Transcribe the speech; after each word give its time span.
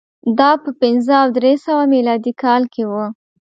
دا 0.37 0.51
په 0.63 0.69
پنځه 0.81 1.13
او 1.23 1.27
درې 1.37 1.53
سوه 1.65 1.83
میلادي 1.93 2.33
کال 2.43 2.63
کې 2.73 2.83
و 2.89 2.93